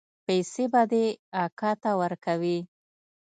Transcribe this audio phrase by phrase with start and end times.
[0.25, 1.05] پيسې به دې
[1.43, 2.57] اکا ته ورکوې.